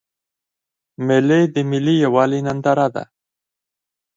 [1.05, 3.03] مېلې د ملي یوالي ننداره ده.